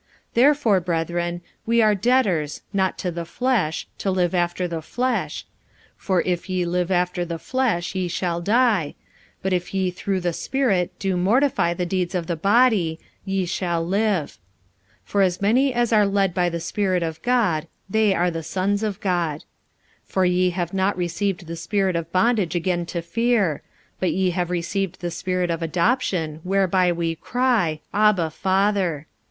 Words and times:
45:008:012 0.29 0.33
Therefore, 0.33 0.79
brethren, 0.79 1.41
we 1.67 1.79
are 1.79 1.93
debtors, 1.93 2.63
not 2.73 2.97
to 2.97 3.11
the 3.11 3.23
flesh, 3.23 3.85
to 3.99 4.09
live 4.09 4.33
after 4.33 4.67
the 4.67 4.81
flesh. 4.81 5.45
45:008:013 5.99 6.05
For 6.05 6.21
if 6.23 6.49
ye 6.49 6.65
live 6.65 6.89
after 6.89 7.23
the 7.23 7.37
flesh, 7.37 7.93
ye 7.93 8.07
shall 8.07 8.41
die: 8.41 8.95
but 9.43 9.53
if 9.53 9.75
ye 9.75 9.91
through 9.91 10.19
the 10.21 10.33
Spirit 10.33 10.91
do 10.97 11.15
mortify 11.15 11.75
the 11.75 11.85
deeds 11.85 12.15
of 12.15 12.25
the 12.25 12.35
body, 12.35 12.99
ye 13.25 13.45
shall 13.45 13.85
live. 13.85 14.39
45:008:014 15.05 15.05
For 15.05 15.21
as 15.21 15.39
many 15.39 15.71
as 15.71 15.93
are 15.93 16.07
led 16.07 16.33
by 16.33 16.49
the 16.49 16.59
Spirit 16.59 17.03
of 17.03 17.21
God, 17.21 17.67
they 17.87 18.15
are 18.15 18.31
the 18.31 18.41
sons 18.41 18.81
of 18.81 18.99
God. 19.01 19.41
45:008:015 20.09 20.13
For 20.13 20.25
ye 20.25 20.49
have 20.49 20.73
not 20.73 20.97
received 20.97 21.45
the 21.45 21.55
spirit 21.55 21.95
of 21.95 22.11
bondage 22.11 22.55
again 22.55 22.87
to 22.87 23.03
fear; 23.03 23.61
but 23.99 24.11
ye 24.11 24.31
have 24.31 24.49
received 24.49 25.01
the 25.01 25.11
Spirit 25.11 25.51
of 25.51 25.61
adoption, 25.61 26.39
whereby 26.43 26.91
we 26.91 27.13
cry, 27.15 27.81
Abba, 27.93 28.31
Father. 28.31 29.05